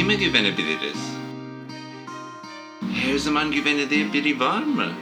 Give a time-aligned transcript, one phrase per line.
[0.00, 0.98] kime güvenebiliriz?
[2.94, 4.92] Her zaman güvenilir biri var mı?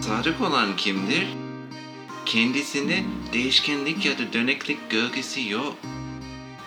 [0.00, 1.26] Sadık olan kimdir?
[2.26, 5.76] Kendisinde değişkenlik ya da döneklik gölgesi yok.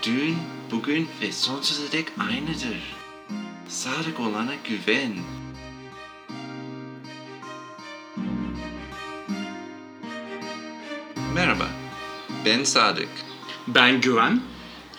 [0.03, 0.37] Dün,
[0.71, 2.95] bugün ve sonsuza dek aynıdır.
[3.67, 5.13] Sadık olana güven.
[11.33, 11.67] Merhaba,
[12.45, 13.09] ben Sadık.
[13.67, 14.41] Ben Güven.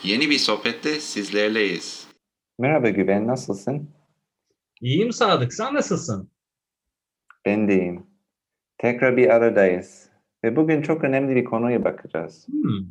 [0.03, 2.06] Yeni bir sohbette sizlerleyiz.
[2.59, 3.91] Merhaba Güven, nasılsın?
[4.81, 6.31] İyiyim Sadık, sen nasılsın?
[7.45, 8.07] Ben de iyiyim.
[8.79, 10.09] Tekrar bir aradayız.
[10.45, 12.49] Ve bugün çok önemli bir konuya bakacağız.
[12.49, 12.87] Hmm.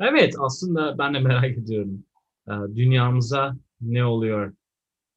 [0.00, 2.04] Evet, aslında ben de merak ediyorum.
[2.48, 4.52] Ee, Dünyamıza ne oluyor?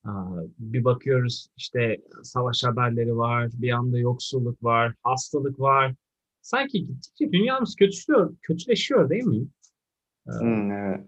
[0.05, 0.09] Ee,
[0.59, 5.95] Bir bakıyoruz işte savaş haberleri var, bir anda yoksulluk var, hastalık var.
[6.41, 9.47] Sanki gittikçe dünyamız kötüleşiyor, kötüleşiyor değil mi?
[10.27, 11.05] Ee, Hmm, evet.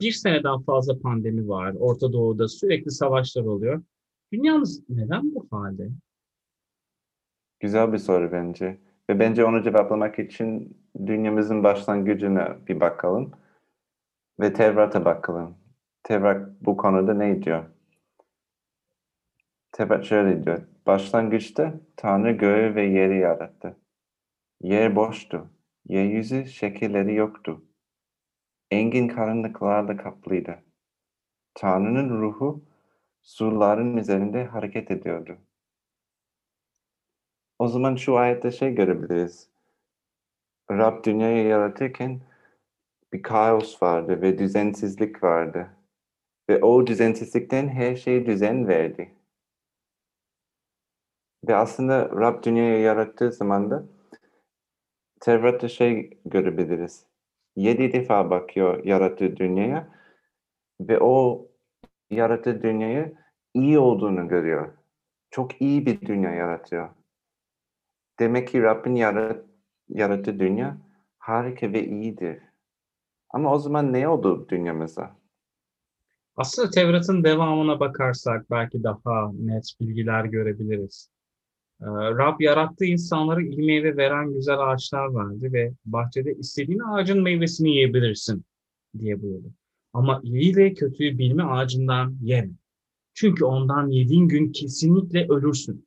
[0.00, 3.82] Bir seneden fazla pandemi var, Orta Doğu'da sürekli savaşlar oluyor.
[4.32, 5.90] Dünyamız neden bu halde?
[7.60, 8.78] Güzel bir soru bence.
[9.10, 13.32] Ve bence onu cevaplamak için dünyamızın başlangıcına bir bakalım.
[14.40, 15.54] Ve Tevrat'a bakalım.
[16.02, 17.64] Tevrat bu konuda ne diyor?
[19.72, 20.62] Tevrat şöyle diyor.
[20.86, 23.76] Başlangıçta Tanrı göğü ve yeri yarattı.
[24.60, 25.50] Yer boştu.
[25.88, 27.62] Yeryüzü şekilleri yoktu.
[28.74, 30.62] Engin karanlıklarla kaplıydı.
[31.54, 32.64] Tanrı'nın ruhu
[33.22, 35.38] suların üzerinde hareket ediyordu.
[37.58, 39.48] O zaman şu ayette şey görebiliriz.
[40.70, 42.20] Rab dünyayı yaratırken
[43.12, 45.70] bir kaos vardı ve düzensizlik vardı.
[46.50, 49.14] Ve o düzensizlikten her şeye düzen verdi.
[51.48, 53.84] Ve aslında Rab dünyayı yarattığı zaman da
[55.20, 57.13] Tevrat'ta şey görebiliriz.
[57.56, 59.88] Yedi defa bakıyor yarattığı dünyaya
[60.80, 61.46] ve o
[62.10, 63.14] yarattığı dünyayı
[63.54, 64.72] iyi olduğunu görüyor.
[65.30, 66.88] Çok iyi bir dünya yaratıyor.
[68.18, 69.44] Demek ki Rabbin yarat,
[69.88, 70.76] yarattığı dünya
[71.18, 72.42] harika ve iyidir.
[73.30, 75.16] Ama o zaman ne oldu dünyamıza?
[76.36, 81.13] Aslında Tevrat'ın devamına bakarsak belki daha net bilgiler görebiliriz.
[81.84, 87.70] Ee, Rab yarattığı insanlara iyi meyve veren güzel ağaçlar verdi ve bahçede istediğin ağacın meyvesini
[87.70, 88.44] yiyebilirsin
[88.98, 89.52] diye buyurdu.
[89.92, 92.50] Ama iyi ve kötüyü bilme ağacından yeme.
[93.14, 95.86] Çünkü ondan yediğin gün kesinlikle ölürsün.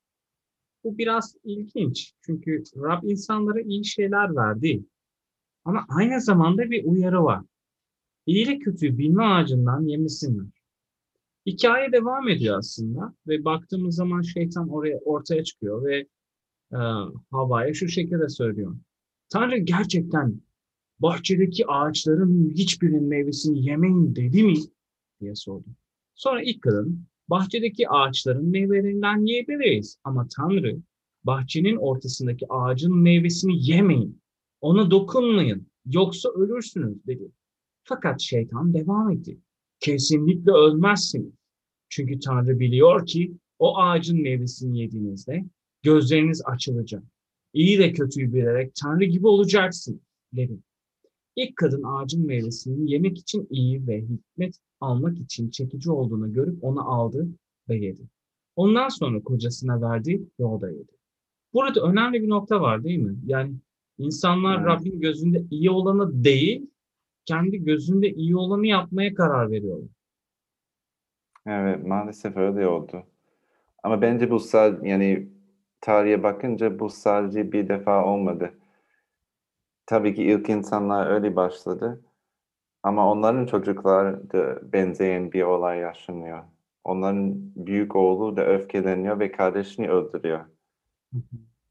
[0.83, 2.13] Bu biraz ilginç.
[2.21, 4.83] Çünkü Rab insanlara iyi şeyler verdi.
[5.65, 7.41] Ama aynı zamanda bir uyarı var.
[8.25, 10.56] İyi ile kötüyü bilme ağacından yemesinler.
[11.47, 15.97] Hikaye devam ediyor aslında ve baktığımız zaman şeytan oraya ortaya çıkıyor ve
[16.71, 16.77] e,
[17.31, 18.77] Havva'ya şu şekilde söylüyor.
[19.29, 20.41] Tanrı gerçekten
[20.99, 24.55] bahçedeki ağaçların hiçbirinin meyvesini yemeyin dedi mi?
[25.21, 25.65] diye sordu.
[26.15, 30.77] Sonra ilk kadın bahçedeki ağaçların meyvelerinden yiyebiliriz ama Tanrı
[31.23, 34.21] bahçenin ortasındaki ağacın meyvesini yemeyin.
[34.61, 37.31] Ona dokunmayın yoksa ölürsünüz dedi.
[37.83, 39.37] Fakat şeytan devam etti.
[39.79, 41.36] Kesinlikle ölmezsiniz.
[41.89, 45.45] Çünkü Tanrı biliyor ki o ağacın meyvesini yediğinizde
[45.83, 47.03] gözleriniz açılacak.
[47.53, 50.01] İyi ve kötüyü bilerek Tanrı gibi olacaksın
[50.33, 50.57] dedi.
[51.35, 56.91] İlk kadın ağacın meyvesini yemek için iyi ve hikmet almak için çekici olduğunu görüp onu
[56.93, 57.27] aldı
[57.69, 58.01] ve yedi.
[58.55, 60.91] Ondan sonra kocasına verdi ve o da yedi.
[61.53, 63.15] Burada önemli bir nokta var değil mi?
[63.25, 63.53] Yani
[63.97, 64.67] insanlar Evet.
[64.67, 66.69] Rabbin gözünde iyi olanı değil,
[67.25, 69.89] kendi gözünde iyi olanı yapmaya karar veriyorlar.
[71.47, 73.03] Evet, maalesef öyle oldu.
[73.83, 75.29] Ama bence bu sadece yani
[75.81, 78.53] tarihe bakınca bu sadece bir defa olmadı.
[79.85, 82.01] Tabii ki ilk insanlar öyle başladı.
[82.83, 86.43] Ama onların çocukları da benzeyen bir olay yaşanıyor.
[86.83, 90.45] Onların büyük oğlu da öfkeleniyor ve kardeşini öldürüyor.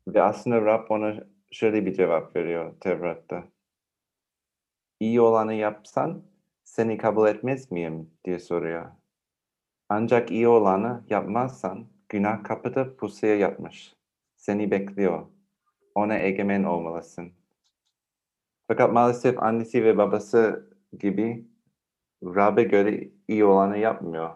[0.08, 1.14] Ve aslında Rab ona
[1.50, 3.44] şöyle bir cevap veriyor Tevrat'ta.
[5.00, 6.22] İyi olanı yapsan
[6.64, 8.87] seni kabul etmez miyim diye soruyor.
[9.88, 13.94] Ancak iyi olanı yapmazsan günah kapıda pusuya yatmış.
[14.37, 15.27] Seni bekliyor.
[15.94, 17.33] Ona egemen olmalısın.
[18.69, 21.47] Fakat maalesef annesi ve babası gibi
[22.25, 24.31] Rab'be göre iyi olanı yapmıyor.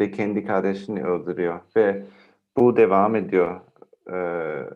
[0.00, 1.60] Ve kendi kardeşini öldürüyor.
[1.76, 2.06] Ve
[2.56, 3.60] bu devam ediyor
[4.08, 4.68] eee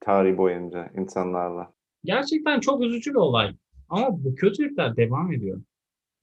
[0.00, 1.72] tarih boyunca insanlarla.
[2.04, 3.56] Gerçekten çok üzücü bir olay.
[3.88, 5.60] Ama bu kötülükler devam ediyor.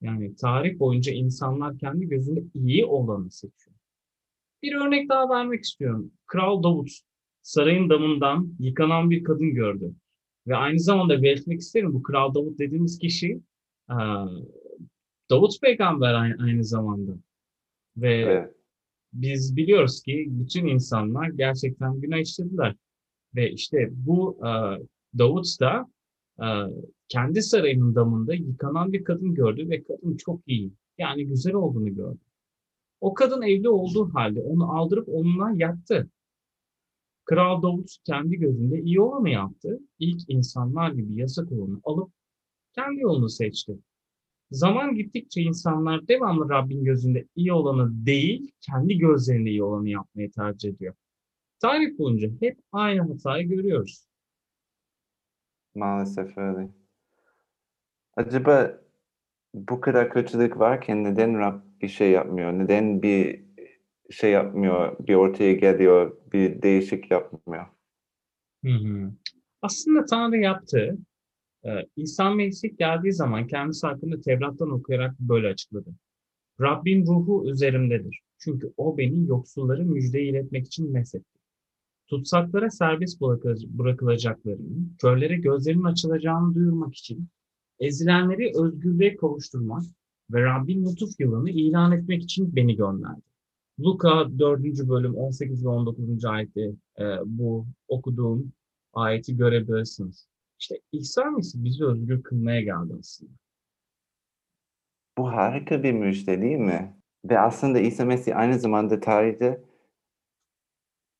[0.01, 3.75] Yani tarih boyunca insanlar kendi gözünde iyi olanı seçiyor.
[4.63, 6.11] Bir örnek daha vermek istiyorum.
[6.25, 6.89] Kral Davut
[7.41, 9.93] sarayın damından yıkanan bir kadın gördü.
[10.47, 13.41] Ve aynı zamanda belirtmek isterim bu Kral Davut dediğimiz kişi
[15.29, 17.11] Davut peygamber aynı, zamanda.
[17.97, 18.53] Ve Evet.
[19.13, 22.75] biz biliyoruz ki bütün insanlar gerçekten günah işlediler.
[23.35, 24.39] Ve işte bu
[25.17, 25.87] Davut da
[27.07, 30.73] kendi sarayının damında yıkanan bir kadın gördü ve kadın çok iyi.
[30.97, 32.19] Yani güzel olduğunu gördü.
[33.01, 36.09] O kadın evli olduğu halde onu aldırıp onunla yattı.
[37.25, 39.79] Kral Davut kendi gözünde iyi olanı yaptı.
[39.99, 42.11] İlk insanlar gibi yasak olanı alıp
[42.75, 43.79] kendi yolunu seçti.
[44.51, 50.69] Zaman gittikçe insanlar devamlı Rabbin gözünde iyi olanı değil, kendi gözlerinde iyi olanı yapmayı tercih
[50.69, 50.93] ediyor.
[51.59, 54.08] Tarih boyunca hep aynı hatayı görüyoruz.
[55.75, 56.69] Maalesef öyle.
[58.15, 58.81] Acaba
[59.53, 62.53] bu kadar kötülük varken neden Rab bir şey yapmıyor?
[62.53, 63.43] Neden bir
[64.09, 67.65] şey yapmıyor, bir ortaya geliyor, bir değişik yapmıyor?
[68.65, 69.11] Hı hı.
[69.61, 70.97] Aslında Tanrı yaptı.
[71.65, 75.89] Ee, İsa Mesih geldiği zaman kendisi hakkında Tevrat'tan okuyarak böyle açıkladı.
[76.61, 78.21] Rabbin ruhu üzerimdedir.
[78.37, 81.38] Çünkü o beni yoksulları müjdeyi iletmek için mesetti.
[82.09, 87.27] Tutsaklara serbest bırakı- bırakılacaklarını, körlere gözlerinin açılacağını duyurmak için,
[87.79, 89.83] ezilenleri özgürlüğe kavuşturmak
[90.31, 93.21] ve Rabbin lütuf yılını ilan etmek için beni gönderdi.
[93.79, 94.89] Luka 4.
[94.89, 96.25] bölüm 18 ve 19.
[96.25, 96.61] ayette
[96.99, 98.51] e, bu okuduğum
[98.93, 100.27] ayeti görebilirsiniz.
[100.59, 103.31] İşte İsa Mesih bizi özgür kılmaya geldi aslında.
[105.17, 106.93] Bu harika bir müjde değil mi?
[107.25, 109.61] Ve aslında İsa Mesih aynı zamanda tarihte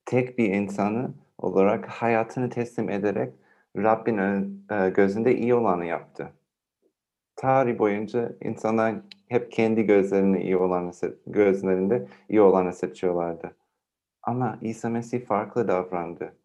[0.09, 3.33] tek bir insanı olarak hayatını teslim ederek
[3.77, 6.33] Rabbin ön- e, gözünde iyi olanı yaptı.
[7.35, 8.95] Tarih boyunca insanlar
[9.27, 10.91] hep kendi gözlerinde iyi olanı
[11.27, 13.55] gözlerinde iyi olanı seçiyorlardı.
[14.23, 16.35] Ama İsa Mesih farklı davrandı.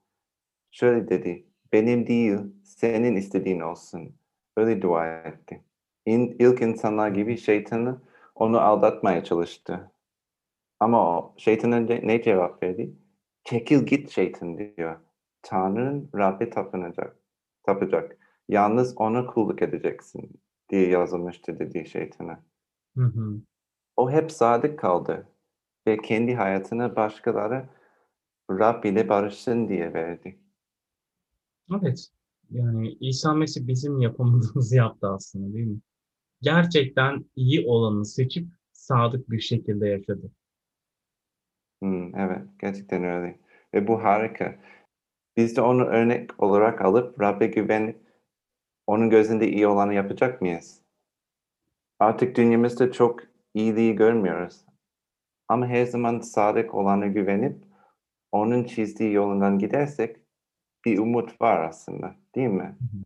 [0.71, 4.17] Şöyle dedi, benim değil, senin istediğin olsun.
[4.57, 5.61] Öyle dua etti.
[6.07, 8.03] İn, ilk insanlar gibi şeytanı
[8.35, 9.91] onu aldatmaya çalıştı.
[10.81, 12.95] Ama o şeytana ne cevap verdi?
[13.45, 15.01] Çekil git şeytan diyor.
[15.43, 17.17] Tanrı'nın Rabbe tapınacak,
[17.63, 18.19] tapacak.
[18.49, 22.41] Yalnız ona kulluk edeceksin diye yazılmıştı dediği şeytana.
[22.97, 23.41] Hı hı.
[23.97, 25.29] O hep sadık kaldı
[25.87, 27.69] ve kendi hayatını başkaları
[28.51, 30.39] Rab ile barışsın diye verdi.
[31.81, 32.09] Evet.
[32.51, 35.81] Yani İsa Mesih bizim yapamadığımızı yaptı aslında değil mi?
[36.43, 40.33] Gerçekten iyi olanı seçip sadık bir şekilde yaşadı.
[42.17, 43.39] Evet, gerçekten öyle.
[43.75, 44.55] Ve bu harika.
[45.37, 47.97] Biz de onu örnek olarak alıp Rab'be güvenip
[48.87, 50.81] onun gözünde iyi olanı yapacak mıyız?
[51.99, 53.21] Artık dünyamızda çok
[53.55, 54.65] iyiliği görmüyoruz.
[55.49, 57.65] Ama her zaman sadık olana güvenip
[58.33, 60.17] onun çizdiği yolundan gidersek
[60.85, 62.77] bir umut var aslında, değil mi?
[62.79, 63.05] Hı hı.